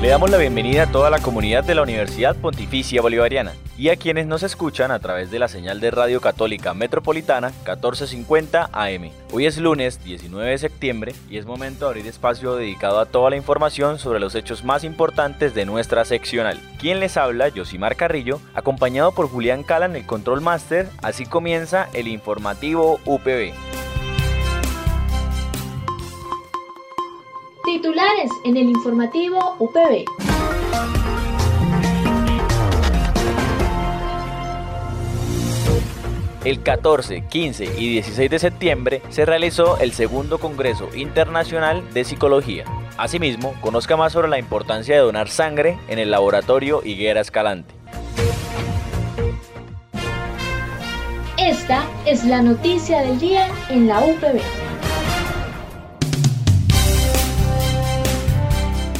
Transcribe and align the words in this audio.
Le 0.00 0.08
damos 0.08 0.30
la 0.30 0.38
bienvenida 0.38 0.84
a 0.84 0.90
toda 0.90 1.10
la 1.10 1.18
comunidad 1.18 1.62
de 1.62 1.74
la 1.74 1.82
Universidad 1.82 2.34
Pontificia 2.34 3.02
Bolivariana 3.02 3.52
y 3.76 3.90
a 3.90 3.96
quienes 3.96 4.26
nos 4.26 4.42
escuchan 4.42 4.90
a 4.90 4.98
través 4.98 5.30
de 5.30 5.38
la 5.38 5.46
señal 5.46 5.78
de 5.78 5.90
Radio 5.90 6.22
Católica 6.22 6.72
Metropolitana 6.72 7.48
1450 7.48 8.70
AM. 8.72 9.10
Hoy 9.30 9.44
es 9.44 9.58
lunes 9.58 10.02
19 10.02 10.52
de 10.52 10.56
septiembre 10.56 11.14
y 11.28 11.36
es 11.36 11.44
momento 11.44 11.84
de 11.84 11.90
abrir 11.90 12.06
espacio 12.06 12.56
dedicado 12.56 12.98
a 12.98 13.04
toda 13.04 13.28
la 13.28 13.36
información 13.36 13.98
sobre 13.98 14.20
los 14.20 14.34
hechos 14.34 14.64
más 14.64 14.84
importantes 14.84 15.54
de 15.54 15.66
nuestra 15.66 16.06
seccional. 16.06 16.58
Quien 16.78 16.98
les 16.98 17.18
habla, 17.18 17.50
Josimar 17.54 17.94
Carrillo, 17.94 18.40
acompañado 18.54 19.12
por 19.12 19.28
Julián 19.28 19.64
Cala 19.64 19.84
en 19.84 19.96
el 19.96 20.06
Control 20.06 20.40
Master. 20.40 20.88
Así 21.02 21.26
comienza 21.26 21.90
el 21.92 22.08
informativo 22.08 23.00
UPB. 23.04 23.52
En 28.44 28.54
el 28.54 28.68
informativo 28.68 29.56
UPB. 29.58 30.04
El 36.44 36.62
14, 36.62 37.24
15 37.26 37.64
y 37.78 37.88
16 37.92 38.30
de 38.30 38.38
septiembre 38.38 39.02
se 39.08 39.24
realizó 39.24 39.78
el 39.78 39.92
segundo 39.92 40.36
Congreso 40.36 40.90
Internacional 40.94 41.82
de 41.94 42.04
Psicología. 42.04 42.64
Asimismo, 42.98 43.54
conozca 43.62 43.96
más 43.96 44.12
sobre 44.12 44.28
la 44.28 44.38
importancia 44.38 44.96
de 44.96 45.00
donar 45.00 45.30
sangre 45.30 45.78
en 45.88 45.98
el 45.98 46.10
laboratorio 46.10 46.82
Higuera 46.84 47.22
Escalante. 47.22 47.72
Esta 51.38 51.86
es 52.04 52.24
la 52.24 52.42
noticia 52.42 53.00
del 53.00 53.18
día 53.18 53.48
en 53.70 53.86
la 53.86 54.00
UPB. 54.00 54.59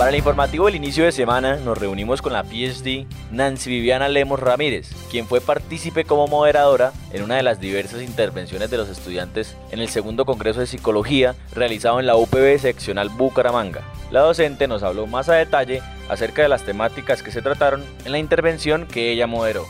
Para 0.01 0.13
el 0.13 0.17
informativo 0.17 0.65
del 0.65 0.77
inicio 0.77 1.05
de 1.05 1.13
semana 1.13 1.57
nos 1.57 1.77
reunimos 1.77 2.23
con 2.23 2.33
la 2.33 2.43
PhD 2.43 3.05
Nancy 3.31 3.69
Viviana 3.69 4.09
Lemos 4.09 4.41
Ramírez, 4.41 4.89
quien 5.11 5.27
fue 5.27 5.43
partícipe 5.43 6.05
como 6.05 6.27
moderadora 6.27 6.95
en 7.13 7.23
una 7.23 7.37
de 7.37 7.43
las 7.43 7.61
diversas 7.61 8.01
intervenciones 8.01 8.71
de 8.71 8.79
los 8.79 8.89
estudiantes 8.89 9.59
en 9.71 9.79
el 9.79 9.91
segundo 9.91 10.25
Congreso 10.25 10.61
de 10.61 10.67
Psicología 10.67 11.35
realizado 11.55 12.01
en 12.01 12.07
la 12.07 12.17
UPB 12.17 12.59
seccional 12.59 13.11
Bucaramanga. 13.11 13.83
La 14.11 14.21
docente 14.21 14.69
nos 14.69 14.83
habló 14.83 15.07
más 15.07 15.29
a 15.29 15.35
detalle 15.35 15.83
acerca 16.09 16.41
de 16.41 16.49
las 16.49 16.65
temáticas 16.65 17.23
que 17.23 17.31
se 17.31 17.43
trataron 17.43 17.85
en 18.07 18.13
la 18.13 18.19
intervención 18.19 18.87
que 18.87 19.13
ella 19.13 19.27
moderó. 19.27 19.67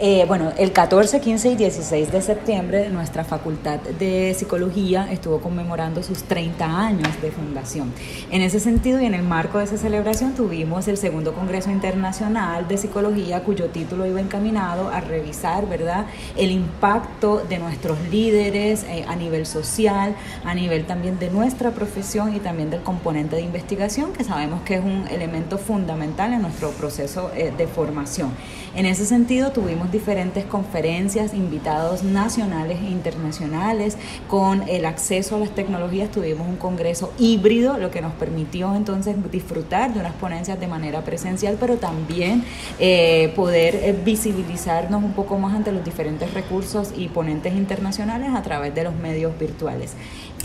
Eh, 0.00 0.24
bueno, 0.26 0.52
el 0.58 0.72
14, 0.72 1.20
15 1.20 1.50
y 1.50 1.54
16 1.54 2.10
de 2.10 2.20
septiembre 2.20 2.88
nuestra 2.88 3.22
Facultad 3.22 3.78
de 3.78 4.34
Psicología 4.36 5.06
estuvo 5.12 5.38
conmemorando 5.38 6.02
sus 6.02 6.24
30 6.24 6.64
años 6.64 7.08
de 7.22 7.30
fundación. 7.30 7.92
En 8.32 8.42
ese 8.42 8.58
sentido 8.58 9.00
y 9.00 9.06
en 9.06 9.14
el 9.14 9.22
marco 9.22 9.58
de 9.58 9.64
esa 9.64 9.78
celebración 9.78 10.34
tuvimos 10.34 10.88
el 10.88 10.96
segundo 10.96 11.32
Congreso 11.32 11.70
Internacional 11.70 12.66
de 12.66 12.76
Psicología 12.76 13.44
cuyo 13.44 13.68
título 13.68 14.04
iba 14.04 14.20
encaminado 14.20 14.88
a 14.88 15.00
revisar, 15.00 15.68
¿verdad?, 15.68 16.06
el 16.36 16.50
impacto 16.50 17.44
de 17.48 17.58
nuestros 17.60 17.96
líderes 18.10 18.82
eh, 18.88 19.04
a 19.06 19.14
nivel 19.14 19.46
social, 19.46 20.16
a 20.44 20.54
nivel 20.56 20.86
también 20.86 21.20
de 21.20 21.30
nuestra 21.30 21.70
profesión 21.70 22.34
y 22.34 22.40
también 22.40 22.68
del 22.68 22.82
componente 22.82 23.36
de 23.36 23.42
investigación 23.42 24.12
que 24.12 24.24
sabemos 24.24 24.62
que 24.62 24.74
es 24.74 24.84
un 24.84 25.06
elemento 25.08 25.56
fundamental 25.56 26.32
en 26.32 26.42
nuestro 26.42 26.70
proceso 26.70 27.30
eh, 27.36 27.52
de 27.56 27.68
formación. 27.68 28.32
En 28.74 28.86
ese 28.86 29.06
sentido 29.06 29.52
tuvimos 29.52 29.83
diferentes 29.90 30.44
conferencias, 30.44 31.34
invitados 31.34 32.02
nacionales 32.02 32.78
e 32.80 32.90
internacionales, 32.90 33.96
con 34.28 34.68
el 34.68 34.84
acceso 34.84 35.36
a 35.36 35.38
las 35.38 35.50
tecnologías 35.50 36.10
tuvimos 36.10 36.46
un 36.46 36.56
congreso 36.56 37.12
híbrido, 37.18 37.78
lo 37.78 37.90
que 37.90 38.00
nos 38.00 38.12
permitió 38.14 38.74
entonces 38.74 39.16
disfrutar 39.30 39.92
de 39.94 40.00
unas 40.00 40.14
ponencias 40.14 40.58
de 40.60 40.66
manera 40.66 41.02
presencial, 41.02 41.56
pero 41.58 41.76
también 41.76 42.44
eh, 42.78 43.32
poder 43.36 43.74
eh, 43.76 43.96
visibilizarnos 44.04 45.02
un 45.02 45.12
poco 45.12 45.38
más 45.38 45.54
ante 45.54 45.72
los 45.72 45.84
diferentes 45.84 46.32
recursos 46.34 46.92
y 46.96 47.08
ponentes 47.08 47.54
internacionales 47.54 48.30
a 48.34 48.42
través 48.42 48.74
de 48.74 48.84
los 48.84 48.94
medios 48.94 49.38
virtuales. 49.38 49.94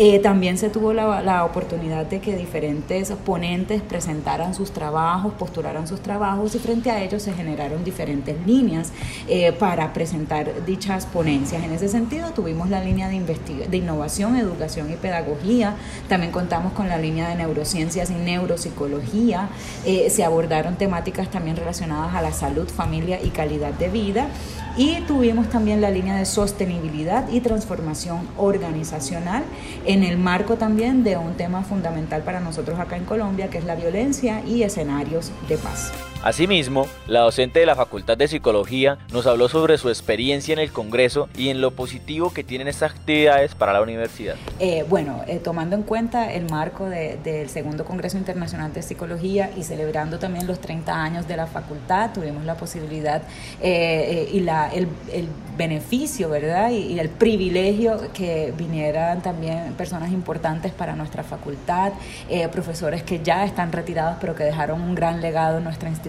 Eh, 0.02 0.20
también 0.20 0.58
se 0.58 0.70
tuvo 0.70 0.94
la, 0.94 1.44
oportunidad 1.44 2.06
de 2.06 2.22
que 2.22 2.38
diferentes 2.38 3.12
ponentes 3.12 3.82
presentaran 3.82 4.54
sus 4.54 4.72
trabajos, 4.72 5.34
postularan 5.34 5.88
sus 5.88 6.00
trabajos 6.00 6.56
y 6.56 6.60
frente 6.60 6.90
a 6.90 7.04
ellos 7.04 7.22
se 7.24 7.34
generaron 7.34 7.84
diferentes 7.84 8.36
líneas 8.46 8.94
eh, 9.32 9.52
para 9.52 9.94
presentar 9.94 10.66
dichas 10.66 11.06
ponencias. 11.06 11.64
En 11.64 11.72
ese 11.72 11.88
sentido, 11.88 12.32
tuvimos 12.32 12.70
la 12.70 12.84
línea 12.84 13.08
de, 13.08 13.20
de 13.70 13.78
innovación, 13.78 14.36
educación 14.36 14.92
y 14.92 14.96
pedagogía, 14.96 15.76
también 16.08 16.32
contamos 16.32 16.74
con 16.74 16.90
la 16.90 16.98
línea 16.98 17.30
de 17.30 17.36
neurociencias 17.36 18.10
y 18.10 18.16
neuropsicología, 18.16 19.50
eh, 19.86 20.10
se 20.10 20.24
abordaron 20.24 20.78
temáticas 20.78 21.30
también 21.30 21.56
relacionadas 21.56 22.16
a 22.16 22.22
la 22.24 22.32
salud, 22.32 22.68
familia 22.68 23.22
y 23.22 23.30
calidad 23.30 23.74
de 23.74 23.90
vida. 23.90 24.28
Y 24.78 25.02
tuvimos 25.02 25.50
también 25.50 25.82
la 25.82 25.92
línea 25.92 26.16
de 26.16 26.26
sostenibilidad 26.26 27.30
y 27.30 27.42
transformación 27.42 28.28
organizacional 28.38 29.44
en 29.86 30.04
el 30.04 30.18
marco 30.18 30.56
también 30.56 31.04
de 31.04 31.18
un 31.18 31.34
tema 31.36 31.64
fundamental 31.64 32.24
para 32.24 32.40
nosotros 32.40 32.80
acá 32.80 32.98
en 32.98 33.06
Colombia, 33.06 33.50
que 33.50 33.58
es 33.58 33.66
la 33.66 33.76
violencia 33.76 34.42
y 34.48 34.64
escenarios 34.64 35.32
de 35.48 35.58
paz. 35.58 35.92
Asimismo, 36.22 36.86
la 37.08 37.22
docente 37.22 37.62
de 37.62 37.66
la 37.66 37.76
Facultad 37.76 38.18
de 38.18 38.28
Psicología 38.28 38.98
nos 39.14 39.26
habló 39.26 39.48
sobre 39.48 39.78
su 39.78 39.88
experiencia 39.88 40.52
en 40.52 40.60
el 40.60 40.70
Congreso 40.70 41.30
y 41.38 41.48
en 41.48 41.62
lo 41.62 41.72
positivo 41.72 42.34
que 42.34 42.44
tienen 42.44 42.68
estas 42.68 42.92
actividades 42.92 43.56
para 43.56 43.72
la 43.72 43.82
universidad. 43.82 44.36
Eh, 44.60 44.86
bueno, 44.90 45.22
eh, 45.28 45.40
tomando 45.42 45.78
en 45.78 45.84
cuenta 45.84 46.34
el 46.34 46.50
marco 46.50 46.90
del 46.90 47.50
segundo 47.50 47.86
Congreso 47.86 48.18
Internacional 48.18 48.74
de 48.74 48.82
Psicología 48.82 49.52
y 49.56 49.64
celebrando 49.64 50.20
también 50.20 50.46
los 50.46 50.60
30 50.60 50.94
años 50.94 51.26
de 51.26 51.38
la 51.38 51.48
facultad, 51.48 52.12
tuvimos 52.12 52.44
la 52.44 52.56
posibilidad 52.56 53.22
eh, 53.62 54.28
y 54.34 54.42
la, 54.42 54.70
el, 54.74 54.90
beneficio, 55.58 56.30
¿verdad? 56.30 56.72
Y, 56.72 56.94
y, 56.94 57.00
el 57.00 57.10
privilegio 57.10 58.00
que 58.14 58.54
vinieran 58.58 59.22
también 59.22 59.74
personas 59.74 60.10
importantes 60.14 60.72
para 60.72 60.96
nuestra 60.96 61.22
facultad, 61.22 61.92
profesores 62.54 63.04
que 63.04 63.22
ya 63.22 63.44
están 63.44 63.74
retirados 63.74 64.18
pero 64.22 64.36
que 64.36 64.46
dejaron 64.46 64.80
un 64.80 64.96
gran 64.96 65.20
legado 65.20 65.58
en 65.58 65.66
nuestra 65.66 65.90
institución 65.90 66.09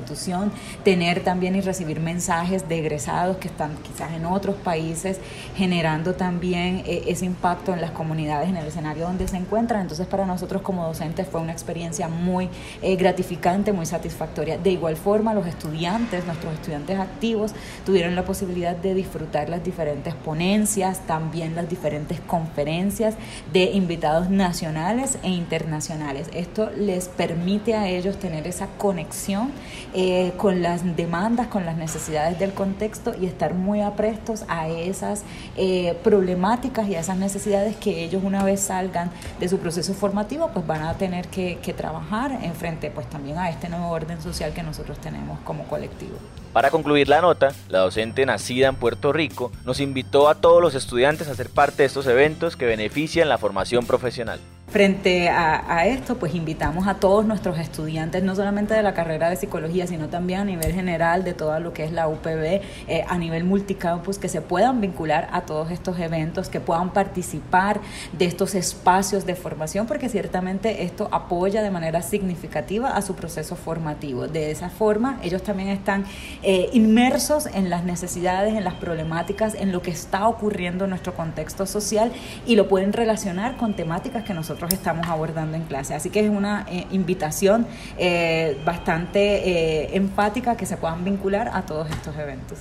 tener 0.84 1.22
también 1.22 1.56
y 1.56 1.60
recibir 1.60 2.00
mensajes 2.00 2.68
de 2.68 2.78
egresados 2.78 3.36
que 3.38 3.48
están 3.48 3.76
quizás 3.82 4.12
en 4.12 4.24
otros 4.24 4.56
países, 4.56 5.18
generando 5.56 6.14
también 6.14 6.82
eh, 6.86 7.04
ese 7.06 7.24
impacto 7.26 7.72
en 7.72 7.80
las 7.80 7.90
comunidades, 7.90 8.48
en 8.48 8.56
el 8.56 8.66
escenario 8.66 9.04
donde 9.04 9.28
se 9.28 9.36
encuentran. 9.36 9.82
Entonces 9.82 10.06
para 10.06 10.26
nosotros 10.26 10.62
como 10.62 10.86
docentes 10.86 11.26
fue 11.28 11.40
una 11.40 11.52
experiencia 11.52 12.08
muy 12.08 12.48
eh, 12.82 12.96
gratificante, 12.96 13.72
muy 13.72 13.86
satisfactoria. 13.86 14.58
De 14.58 14.70
igual 14.70 14.96
forma, 14.96 15.34
los 15.34 15.46
estudiantes, 15.46 16.24
nuestros 16.26 16.54
estudiantes 16.54 16.98
activos, 16.98 17.52
tuvieron 17.84 18.14
la 18.14 18.24
posibilidad 18.24 18.76
de 18.76 18.94
disfrutar 18.94 19.48
las 19.48 19.64
diferentes 19.64 20.14
ponencias, 20.14 21.06
también 21.06 21.54
las 21.54 21.68
diferentes 21.68 22.20
conferencias 22.20 23.14
de 23.52 23.64
invitados 23.72 24.30
nacionales 24.30 25.18
e 25.22 25.28
internacionales. 25.28 26.28
Esto 26.34 26.70
les 26.70 27.08
permite 27.08 27.74
a 27.74 27.88
ellos 27.88 28.18
tener 28.18 28.46
esa 28.46 28.66
conexión 28.78 29.52
eh, 29.92 30.32
con 30.36 30.62
las 30.62 30.96
demandas, 30.96 31.48
con 31.48 31.66
las 31.66 31.76
necesidades 31.76 32.38
del 32.38 32.52
contexto 32.52 33.12
y 33.20 33.26
estar 33.26 33.54
muy 33.54 33.80
aprestos 33.80 34.44
a 34.48 34.68
esas 34.68 35.24
eh, 35.56 35.98
problemáticas 36.04 36.88
y 36.88 36.94
a 36.94 37.00
esas 37.00 37.16
necesidades 37.16 37.76
que 37.76 38.04
ellos 38.04 38.22
una 38.24 38.44
vez 38.44 38.60
salgan 38.60 39.10
de 39.40 39.48
su 39.48 39.58
proceso 39.58 39.92
formativo 39.94 40.50
pues 40.54 40.66
van 40.66 40.82
a 40.82 40.94
tener 40.94 41.28
que, 41.28 41.58
trabajar 41.76 42.38
en 42.42 42.54
frente 42.54 42.90
pues 42.90 43.08
también 43.08 43.38
a 43.38 43.48
este 43.48 43.68
nuevo 43.68 43.88
orden 43.90 44.20
social 44.20 44.52
que 44.52 44.62
nosotros 44.62 44.98
tenemos 44.98 45.38
como 45.40 45.64
colectivo. 45.64 46.16
Para 46.52 46.70
concluir 46.70 47.08
la 47.08 47.20
nota, 47.20 47.52
la 47.68 47.78
docente 47.78 48.26
nacida 48.26 48.68
en 48.68 48.74
Puerto 48.74 49.12
Rico 49.12 49.52
nos 49.64 49.80
invitó 49.80 50.28
a 50.28 50.34
todos 50.34 50.60
los 50.60 50.74
estudiantes 50.74 51.28
a 51.28 51.34
ser 51.34 51.48
parte 51.48 51.82
de 51.82 51.86
estos 51.86 52.06
eventos 52.06 52.56
que 52.56 52.66
benefician 52.66 53.28
la 53.28 53.38
formación 53.38 53.86
profesional. 53.86 54.40
Frente 54.70 55.28
a, 55.28 55.84
esto, 55.88 56.16
pues 56.16 56.32
invitamos 56.32 56.86
a 56.86 56.94
todos 56.94 57.24
nuestros 57.24 57.58
estudiantes, 57.58 58.22
no 58.22 58.36
solamente 58.36 58.72
de 58.72 58.84
la 58.84 58.94
carrera 58.94 59.28
de 59.28 59.34
psicología, 59.34 59.88
sino 59.88 60.08
también 60.08 60.40
a 60.40 60.44
nivel 60.44 60.72
general 60.72 61.24
de 61.24 61.34
todo 61.34 61.58
lo 61.58 61.72
que 61.72 61.82
es 61.82 61.90
la 61.90 62.06
UPB, 62.06 62.60
eh, 62.86 63.04
a 63.08 63.18
nivel 63.18 63.42
multicampus, 63.42 64.18
que 64.18 64.28
se 64.28 64.42
puedan 64.42 64.80
vincular 64.80 65.28
a 65.32 65.40
todos 65.40 65.72
estos 65.72 65.98
eventos, 65.98 66.48
que 66.48 66.60
puedan 66.60 66.90
participar 66.90 67.80
de 68.12 68.26
estos 68.26 68.54
espacios 68.54 69.26
de 69.26 69.34
formación, 69.34 69.88
porque 69.88 70.08
ciertamente 70.08 70.84
esto 70.84 71.08
apoya 71.10 71.62
de 71.62 71.70
manera 71.72 72.00
significativa 72.00 72.90
a 72.90 73.02
su 73.02 73.16
proceso 73.16 73.56
formativo. 73.56 74.28
De 74.28 74.52
esa 74.52 74.70
forma, 74.70 75.18
ellos 75.24 75.42
también 75.42 75.70
están 75.70 76.04
eh, 76.44 76.70
inmersos 76.72 77.46
en 77.46 77.70
las 77.70 77.82
necesidades, 77.82 78.54
en 78.54 78.62
las 78.62 78.74
problemáticas, 78.74 79.56
en 79.56 79.72
lo 79.72 79.82
que 79.82 79.90
está 79.90 80.28
ocurriendo 80.28 80.84
en 80.84 80.90
nuestro 80.90 81.12
contexto 81.14 81.66
social 81.66 82.12
y 82.46 82.54
lo 82.54 82.68
pueden 82.68 82.92
relacionar 82.92 83.56
con 83.56 83.74
temáticas 83.74 84.22
que 84.22 84.32
nosotros 84.32 84.59
estamos 84.68 85.06
abordando 85.08 85.56
en 85.56 85.64
clase. 85.64 85.94
Así 85.94 86.10
que 86.10 86.20
es 86.20 86.30
una 86.30 86.66
eh, 86.68 86.86
invitación 86.90 87.66
eh, 87.98 88.60
bastante 88.64 89.20
eh, 89.20 89.96
enfática 89.96 90.56
que 90.56 90.66
se 90.66 90.76
puedan 90.76 91.04
vincular 91.04 91.50
a 91.52 91.62
todos 91.62 91.90
estos 91.90 92.16
eventos. 92.16 92.58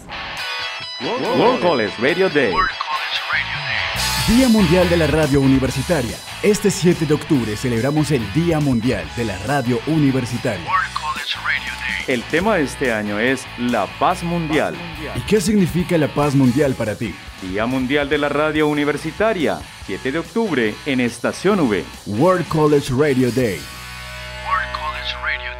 World 1.02 1.62
College 1.62 1.94
Radio 2.02 2.30
Day. 2.30 2.54
Día 4.28 4.48
Mundial 4.50 4.88
de 4.90 4.98
la 4.98 5.08
Radio 5.08 5.42
Universitaria. 5.42 6.16
Este 6.44 6.70
7 6.70 7.06
de 7.06 7.14
octubre 7.14 7.56
celebramos 7.58 8.12
el 8.12 8.22
Día 8.34 8.60
Mundial 8.60 9.06
de 9.18 9.26
la 9.26 9.38
Radio 9.48 9.80
Universitaria. 9.88 10.79
El 12.10 12.24
tema 12.24 12.56
de 12.56 12.64
este 12.64 12.92
año 12.92 13.20
es 13.20 13.46
la 13.60 13.86
paz 14.00 14.24
mundial. 14.24 14.74
¿Y 15.16 15.20
qué 15.28 15.40
significa 15.40 15.96
la 15.96 16.08
paz 16.08 16.34
mundial 16.34 16.74
para 16.74 16.96
ti? 16.96 17.14
Día 17.44 17.68
Mundial 17.68 18.10
de 18.10 18.18
la 18.18 18.30
Radio 18.30 18.68
Universitaria, 18.68 19.60
7 19.86 20.14
de 20.14 20.18
octubre 20.18 20.74
en 20.88 21.02
Estación 21.02 21.60
V. 21.60 21.86
World 22.08 22.48
College 22.48 22.92
Radio 22.98 23.32
Day. 23.32 23.60
World 24.44 24.72
College 24.74 25.14
Radio 25.22 25.52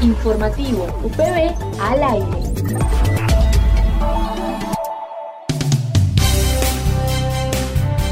Day. 0.00 0.08
Informativo 0.08 0.84
UPB 1.02 1.52
al 1.80 2.04
aire. 2.04 2.38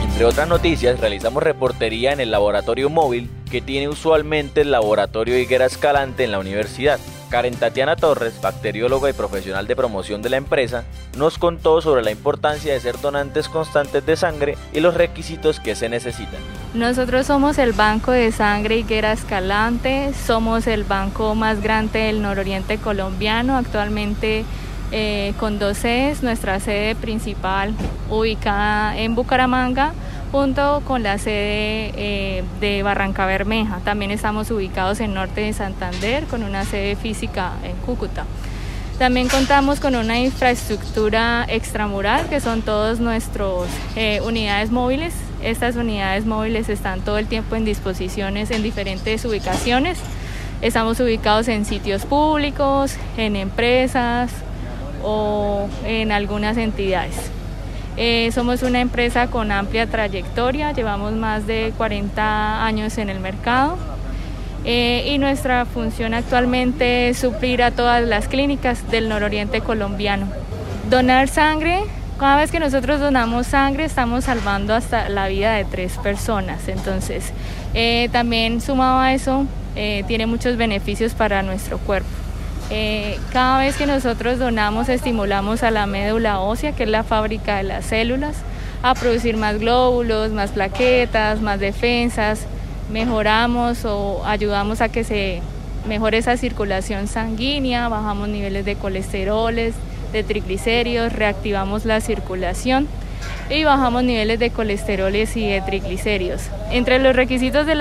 Entre 0.03 0.25
otras 0.25 0.49
noticias, 0.49 0.99
realizamos 0.99 1.41
reportería 1.41 2.13
en 2.13 2.19
el 2.19 2.33
laboratorio 2.33 2.91
móvil 2.91 3.31
que 3.55 3.63
tiene 3.63 3.87
usualmente 3.87 4.63
el 4.63 4.73
laboratorio 4.73 5.39
Higuera 5.39 5.67
Escalante 5.67 6.25
en 6.25 6.33
la 6.33 6.41
universidad. 6.41 6.99
Karen 7.31 7.55
Tatiana 7.55 7.95
Torres, 7.95 8.41
bacterióloga 8.43 9.09
y 9.09 9.13
profesional 9.13 9.69
de 9.69 9.77
promoción 9.77 10.23
de 10.23 10.31
la 10.31 10.39
empresa, 10.39 10.83
nos 11.17 11.39
contó 11.39 11.81
sobre 11.81 12.03
la 12.03 12.11
importancia 12.11 12.73
de 12.73 12.81
ser 12.81 13.01
donantes 13.01 13.49
constantes 13.49 14.05
de 14.05 14.17
sangre 14.17 14.59
y 14.73 14.81
los 14.81 14.95
requisitos 14.95 15.61
que 15.61 15.77
se 15.77 15.89
necesitan. 15.89 16.41
Nosotros 16.75 17.29
somos 17.29 17.59
el 17.59 17.75
Banco 17.75 18.11
de 18.11 18.33
Sangre 18.33 18.79
Higuera 18.79 19.13
Escalante, 19.13 20.13
somos 20.27 20.67
el 20.67 20.83
banco 20.83 21.37
más 21.37 21.63
grande 21.63 22.01
del 22.01 22.23
nororiente 22.23 22.79
colombiano, 22.79 23.57
actualmente 23.57 24.45
eh, 24.91 25.33
con 25.39 25.61
dos 25.61 25.79
sedes, 25.79 26.25
nuestra 26.25 26.59
sede 26.59 26.97
principal 26.97 27.73
ubicada 28.11 28.99
en 28.99 29.15
Bucaramanga 29.15 29.95
junto 30.35 30.83
con 30.85 31.05
la 31.05 31.17
sede 31.17 31.93
eh, 31.95 32.43
de 32.59 32.83
Barranca 32.83 33.25
Bermeja. 33.25 33.79
También 33.85 34.11
estamos 34.11 34.51
ubicados 34.51 34.99
en 34.99 35.15
norte 35.15 35.43
de 35.43 35.53
Santander 35.53 36.25
con 36.25 36.43
una 36.43 36.65
sede 36.65 36.97
física 36.97 37.53
en 37.63 37.77
Cúcuta. 37.77 38.25
También 38.99 39.29
contamos 39.29 39.79
con 39.79 39.95
una 39.95 40.19
infraestructura 40.19 41.47
extramural 41.49 42.29
que 42.29 42.41
son 42.41 42.63
todas 42.63 42.99
nuestras 42.99 43.69
eh, 43.95 44.21
unidades 44.23 44.73
móviles. 44.73 45.15
Estas 45.41 45.77
unidades 45.77 46.27
móviles 46.27 46.69
están 46.69 47.03
todo 47.03 47.19
el 47.19 47.29
tiempo 47.29 47.55
en 47.55 47.65
disposiciones 47.65 48.51
en 48.51 48.65
diferentes 48.65 49.25
ubicaciones. 49.25 50.01
Estamos 50.63 50.99
ubicados 50.99 51.47
en 51.47 51.65
sitios 51.65 52.07
públicos, 52.07 52.97
en 53.17 53.37
empresas 53.37 54.33
o 55.05 55.69
en 55.85 56.11
algunas 56.11 56.57
entidades. 56.57 57.34
Eh, 57.97 58.31
somos 58.33 58.63
una 58.63 58.81
empresa 58.81 59.29
con 59.29 59.53
amplia 59.53 59.87
trayectoria, 59.87 60.73
llevamos 60.73 61.13
más 61.13 61.47
de 61.47 61.73
40 61.77 62.65
años 62.65 62.99
en 62.99 63.09
el 63.09 63.21
mercado 63.21 63.77
eh, 64.65 65.05
y 65.13 65.19
nuestra 65.19 65.65
función 65.65 66.13
actualmente 66.13 67.11
es 67.11 67.19
suplir 67.19 67.63
a 67.63 67.71
todas 67.71 68.03
las 68.03 68.27
clínicas 68.27 68.91
del 68.91 69.09
nororiente 69.09 69.61
colombiano. 69.61 70.27
Donar 70.91 71.29
sangre, 71.29 71.83
cada 72.19 72.37
vez 72.37 72.51
que 72.51 72.59
nosotros 72.59 72.99
donamos 72.99 73.47
sangre 73.47 73.85
estamos 73.85 74.25
salvando 74.25 74.75
hasta 74.75 75.09
la 75.09 75.29
vida 75.29 75.53
de 75.53 75.65
tres 75.65 75.97
personas, 75.99 76.67
entonces 76.67 77.33
eh, 77.75 78.09
también 78.11 78.61
sumado 78.61 78.99
a 78.99 79.13
eso 79.13 79.47
tiene 80.07 80.27
muchos 80.27 80.57
beneficios 80.57 81.15
para 81.15 81.43
nuestro 81.43 81.79
cuerpo. 81.79 82.24
Eh, 82.71 83.19
cada 83.33 83.59
vez 83.59 83.77
que 83.77 83.87
nosotros 83.87 84.39
donamos 84.39 84.89
estimulamos 84.89 85.63
a 85.63 85.71
la 85.71 85.87
médula 85.87 86.41
ósea, 86.41 86.73
que 86.73 86.85
es 86.85 86.89
la 86.89 87.05
fábrica 87.05 87.57
de 87.57 87.65
las 87.65 87.87
células, 87.87 88.37
a 88.83 88.95
producir 88.95 89.37
más 89.37 89.59
glóbulos, 89.59 90.31
más 90.33 90.51
plaquetas, 90.51 91.41
más 91.41 91.61
defensas, 91.61 92.47
mejoramos 92.91 93.85
o 93.85 94.23
ayudamos 94.25 94.81
a 94.81 94.89
que 94.89 95.05
se 95.05 95.41
mejore 95.87 96.19
esa 96.19 96.37
circulación 96.37 97.07
sanguínea, 97.07 97.89
bajamos 97.89 98.29
niveles 98.29 98.65
de 98.65 98.77
colesteroles, 98.77 99.75
de 100.13 100.23
triglicéridos, 100.23 101.13
reactivamos 101.13 101.85
la 101.85 102.01
circulación 102.01 102.89
y 103.51 103.65
bajamos 103.65 104.05
niveles 104.05 104.39
de 104.39 104.51
colesteroles 104.51 105.37
y 105.37 105.49
de 105.49 105.61
triglicéridos. 105.61 106.43
Entre 106.71 106.99
los 106.99 107.15
requisitos 107.15 107.67
de 107.67 107.75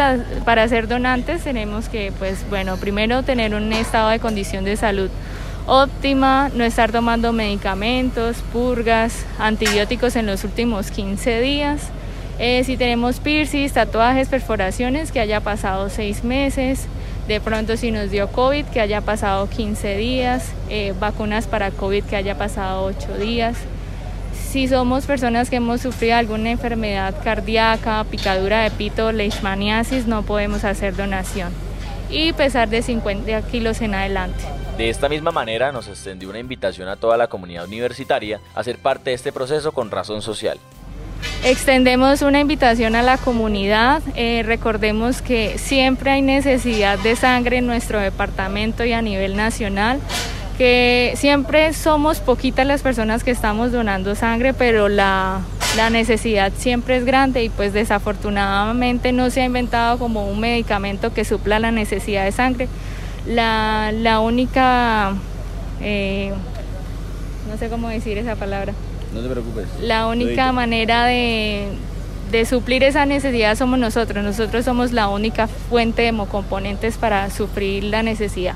para 0.46 0.68
ser 0.68 0.88
donantes 0.88 1.44
tenemos 1.44 1.90
que, 1.90 2.12
pues 2.20 2.46
bueno, 2.50 2.78
primero 2.78 3.24
tener 3.24 3.56
un 3.56 3.72
estado 3.74 4.10
de 4.10 4.20
condición 4.20 4.66
de 4.66 4.76
salud 4.76 5.10
óptima, 5.66 6.52
no 6.54 6.66
estar 6.66 6.92
tomando 6.92 7.32
medicamentos, 7.32 8.38
purgas, 8.52 9.26
antibióticos 9.40 10.16
en 10.16 10.26
los 10.26 10.44
últimos 10.44 10.92
15 10.92 11.40
días. 11.40 11.90
Eh, 12.40 12.64
si 12.66 12.76
tenemos 12.76 13.20
piercings, 13.20 13.74
tatuajes, 13.74 14.28
perforaciones, 14.28 15.12
que 15.12 15.20
haya 15.20 15.40
pasado 15.40 15.90
6 15.90 16.24
meses. 16.24 16.88
De 17.28 17.40
pronto 17.40 17.78
si 17.78 17.92
nos 17.92 18.12
dio 18.12 18.28
COVID, 18.28 18.66
que 18.66 18.82
haya 18.82 19.00
pasado 19.00 19.48
15 19.48 19.96
días. 19.96 20.52
Eh, 20.70 20.94
vacunas 21.00 21.48
para 21.48 21.72
COVID, 21.72 22.04
que 22.04 22.18
haya 22.18 22.38
pasado 22.38 22.84
8 22.84 23.18
días 23.18 23.56
si 24.54 24.68
somos 24.68 25.08
personas 25.08 25.50
que 25.50 25.56
hemos 25.56 25.82
sufrido 25.82 26.16
alguna 26.16 26.52
enfermedad 26.52 27.16
cardíaca, 27.24 28.04
picadura 28.04 28.62
de 28.62 28.70
pito, 28.70 29.12
leishmaniasis, 29.12 30.06
no 30.06 30.22
podemos 30.22 30.64
hacer 30.64 30.96
donación. 30.96 31.52
Y 32.12 32.34
pesar 32.34 32.70
de 32.70 32.84
50 32.84 33.42
kilos 33.48 33.82
en 33.82 33.96
adelante. 33.96 34.44
De 34.78 34.92
esta 34.92 35.10
misma 35.10 35.32
manera 35.32 35.72
nos 35.72 35.88
extendió 35.88 36.30
una 36.30 36.38
invitación 36.38 36.88
a 36.88 36.98
toda 36.98 37.18
la 37.18 37.26
comunidad 37.26 37.66
universitaria 37.66 38.42
a 38.54 38.64
ser 38.64 38.78
parte 38.78 39.10
de 39.10 39.16
este 39.16 39.32
proceso 39.32 39.72
con 39.72 39.90
razón 39.90 40.22
social. 40.22 40.60
Extendemos 41.44 42.22
una 42.22 42.40
invitación 42.40 42.96
a 42.96 43.02
la 43.02 43.18
comunidad. 43.18 44.04
Eh, 44.16 44.44
recordemos 44.46 45.24
que 45.24 45.58
siempre 45.58 46.12
hay 46.12 46.22
necesidad 46.22 47.00
de 47.00 47.16
sangre 47.16 47.58
en 47.58 47.66
nuestro 47.66 48.00
departamento 48.00 48.86
y 48.86 48.94
a 48.94 49.02
nivel 49.02 49.36
nacional 49.36 50.00
que 50.58 51.14
siempre 51.16 51.74
somos 51.74 52.20
poquitas 52.20 52.66
las 52.66 52.82
personas 52.82 53.24
que 53.24 53.32
estamos 53.32 53.72
donando 53.72 54.16
sangre, 54.16 54.54
pero 54.54 54.90
la, 54.90 55.42
necesidad 55.92 56.52
siempre 56.56 56.98
es 56.98 57.06
grande 57.06 57.44
y 57.44 57.50
pues 57.50 57.74
desafortunadamente 57.74 59.12
no 59.12 59.30
se 59.32 59.42
ha 59.42 59.46
inventado 59.46 59.98
como 59.98 60.30
un 60.30 60.40
medicamento 60.40 61.14
que 61.14 61.26
supla 61.26 61.60
la 61.60 61.72
necesidad 61.72 62.26
de 62.26 62.32
sangre. 62.32 62.68
La, 63.28 64.20
única, 64.24 65.14
eh, 65.82 66.32
no 67.50 67.58
sé 67.58 67.70
cómo 67.70 67.90
decir 67.90 68.18
esa 68.18 68.36
palabra. 68.36 68.74
No 69.14 69.22
te 69.22 69.30
preocupes. 69.30 69.68
La 69.82 70.08
única 70.08 70.52
manera 70.52 71.06
de, 71.06 71.70
de 72.32 72.46
suplir 72.46 72.84
esa 72.84 73.06
necesidad 73.06 73.56
somos 73.56 73.80
nosotros. 73.80 74.24
Nosotros 74.24 74.66
somos 74.66 74.92
la 74.92 75.08
única 75.08 75.48
fuente 75.48 76.04
de 76.04 76.10
hemocomponentes 76.10 76.98
para 76.98 77.30
suplir 77.30 77.84
la 77.86 78.04
necesidad. 78.04 78.56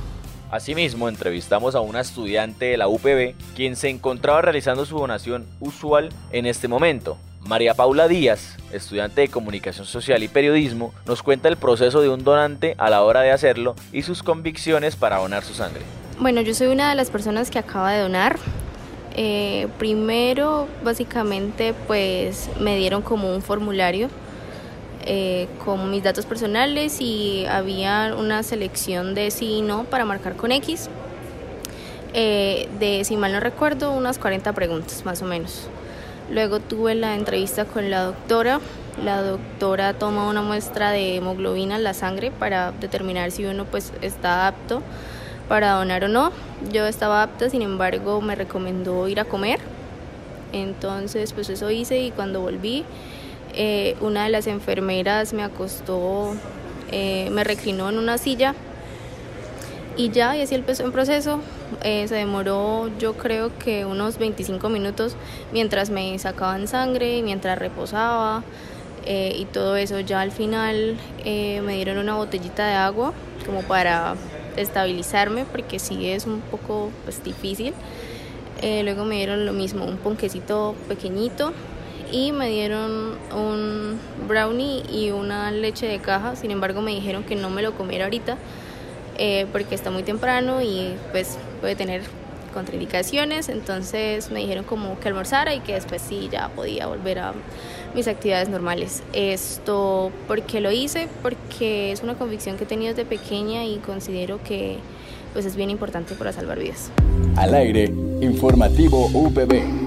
Asimismo, 0.49 1.09
entrevistamos 1.09 1.75
a 1.75 1.81
una 1.81 1.99
estudiante 1.99 2.65
de 2.65 2.77
la 2.77 2.87
UPB, 2.87 3.35
quien 3.53 3.75
se 3.75 3.89
encontraba 3.89 4.41
realizando 4.41 4.85
su 4.85 4.97
donación 4.97 5.45
usual 5.59 6.09
en 6.31 6.45
este 6.45 6.69
momento. 6.69 7.17
María 7.41 7.73
Paula 7.73 8.07
Díaz, 8.07 8.55
estudiante 8.71 9.21
de 9.21 9.27
Comunicación 9.27 9.85
Social 9.85 10.23
y 10.23 10.29
Periodismo, 10.29 10.93
nos 11.05 11.21
cuenta 11.21 11.49
el 11.49 11.57
proceso 11.57 12.01
de 12.01 12.07
un 12.07 12.23
donante 12.23 12.75
a 12.77 12.89
la 12.89 13.03
hora 13.03 13.21
de 13.21 13.31
hacerlo 13.31 13.75
y 13.91 14.03
sus 14.03 14.23
convicciones 14.23 14.95
para 14.95 15.17
donar 15.17 15.43
su 15.43 15.53
sangre. 15.53 15.81
Bueno, 16.19 16.39
yo 16.39 16.53
soy 16.53 16.67
una 16.67 16.89
de 16.89 16.95
las 16.95 17.09
personas 17.09 17.51
que 17.51 17.59
acaba 17.59 17.91
de 17.91 18.01
donar. 18.01 18.37
Eh, 19.17 19.67
primero, 19.77 20.67
básicamente, 20.83 21.73
pues 21.87 22.49
me 22.59 22.77
dieron 22.77 23.01
como 23.01 23.33
un 23.33 23.41
formulario 23.41 24.09
eh, 25.07 25.47
con 25.63 25.89
mis 25.89 26.03
datos 26.03 26.25
personales 26.25 27.01
y 27.01 27.45
había 27.49 28.13
una 28.17 28.43
selección 28.43 29.15
de 29.15 29.31
sí 29.31 29.59
y 29.59 29.61
no 29.61 29.85
para 29.85 30.05
marcar 30.05 30.35
con 30.35 30.51
X. 30.51 30.89
Eh, 32.13 32.67
de, 32.79 33.03
si 33.03 33.17
mal 33.17 33.31
no 33.31 33.39
recuerdo, 33.39 33.91
unas 33.91 34.19
40 34.19 34.53
preguntas 34.53 35.05
más 35.05 35.21
o 35.21 35.25
menos. 35.25 35.67
Luego 36.31 36.59
tuve 36.59 36.93
la 36.93 37.15
entrevista 37.15 37.65
con 37.65 37.89
la 37.89 38.03
doctora 38.03 38.59
la 39.03 39.21
doctora 39.21 39.93
toma 39.93 40.27
una 40.27 40.41
muestra 40.41 40.89
de 40.89 41.17
hemoglobina 41.17 41.75
en 41.75 41.83
la 41.83 41.93
sangre 41.93 42.31
para 42.31 42.71
determinar 42.71 43.29
si 43.29 43.45
uno 43.45 43.65
pues 43.65 43.93
está 44.01 44.47
apto 44.47 44.81
para 45.47 45.73
donar 45.73 46.05
o 46.05 46.07
no. 46.07 46.31
Yo 46.71 46.87
estaba 46.87 47.21
apta, 47.21 47.49
sin 47.49 47.61
embargo 47.61 48.21
me 48.21 48.33
recomendó 48.33 49.07
ir 49.07 49.19
a 49.19 49.25
comer. 49.25 49.59
Entonces 50.51 51.31
pues 51.33 51.49
eso 51.49 51.69
hice 51.69 51.99
y 51.99 52.09
cuando 52.09 52.41
volví 52.41 52.85
eh, 53.59 53.95
una 54.01 54.25
de 54.25 54.29
las 54.29 54.45
enfermeras 54.45 55.33
me 55.33 55.41
acostó, 55.41 56.35
eh, 56.91 57.27
me 57.31 57.43
reclinó 57.43 57.89
en 57.89 57.97
una 57.97 58.19
silla 58.19 58.53
y 59.95 60.11
ya, 60.11 60.37
y 60.37 60.41
así 60.41 60.53
empezó 60.53 60.85
el 60.85 60.91
proceso. 60.91 61.39
Eh, 61.81 62.07
se 62.07 62.13
demoró 62.13 62.91
yo 62.99 63.13
creo 63.17 63.49
que 63.57 63.83
unos 63.83 64.19
25 64.19 64.69
minutos 64.69 65.15
mientras 65.51 65.89
me 65.89 66.19
sacaban 66.19 66.67
sangre, 66.67 67.23
mientras 67.23 67.57
reposaba 67.57 68.43
y 69.09 69.45
todo 69.45 69.75
eso. 69.75 70.01
Ya 70.01 70.21
al 70.21 70.31
final 70.31 70.97
me 71.25 71.75
dieron 71.75 71.97
una 71.97 72.15
botellita 72.15 72.67
de 72.67 72.73
agua 72.73 73.13
como 73.45 73.63
para 73.63 74.15
estabilizarme 74.57 75.45
porque 75.45 75.79
sí 75.79 76.09
es 76.09 76.27
un 76.27 76.41
poco 76.41 76.91
pues, 77.05 77.23
difícil. 77.23 77.73
Luego 78.61 79.05
me 79.05 79.15
dieron 79.15 79.45
lo 79.45 79.53
mismo, 79.53 79.85
un 79.85 79.97
ponquecito 79.97 80.75
pequeñito 80.89 81.53
y 82.11 82.31
me 82.31 82.49
dieron 82.49 83.17
un 83.35 83.99
brownie 84.27 84.83
y 84.91 85.11
una 85.11 85.51
leche 85.51 85.87
de 85.87 85.99
caja. 85.99 86.35
Sin 86.35 86.51
embargo, 86.51 86.81
me 86.81 86.91
dijeron 86.91 87.23
que 87.23 87.35
no 87.35 87.49
me 87.49 87.61
lo 87.61 87.73
comiera 87.73 88.05
ahorita 88.05 88.37
eh, 89.17 89.47
porque 89.51 89.75
está 89.75 89.91
muy 89.91 90.03
temprano 90.03 90.61
y 90.61 90.95
pues 91.11 91.37
puede 91.59 91.75
tener 91.75 92.01
contraindicaciones. 92.53 93.49
Entonces 93.49 94.31
me 94.31 94.39
dijeron 94.39 94.63
como 94.63 94.99
que 94.99 95.07
almorzara 95.07 95.53
y 95.53 95.59
que 95.59 95.73
después 95.73 96.01
sí 96.01 96.29
ya 96.31 96.49
podía 96.49 96.87
volver 96.87 97.19
a 97.19 97.33
mis 97.95 98.07
actividades 98.07 98.49
normales. 98.49 99.03
Esto, 99.13 100.11
porque 100.27 100.61
lo 100.61 100.71
hice? 100.71 101.07
Porque 101.21 101.91
es 101.91 102.03
una 102.03 102.15
convicción 102.15 102.57
que 102.57 102.63
he 102.63 102.67
tenido 102.67 102.93
desde 102.93 103.05
pequeña 103.07 103.65
y 103.65 103.77
considero 103.77 104.39
que 104.43 104.77
pues 105.33 105.45
es 105.45 105.55
bien 105.55 105.69
importante 105.69 106.15
para 106.15 106.31
salvar 106.31 106.59
vidas. 106.59 106.89
Al 107.35 107.53
aire, 107.53 107.93
informativo 108.21 109.07
UPB. 109.13 109.86